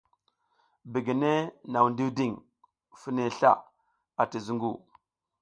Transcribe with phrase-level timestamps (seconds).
[0.91, 1.33] Begene
[1.71, 2.35] nang ndiwding
[3.01, 3.51] fine sla
[4.21, 4.71] ati zungu.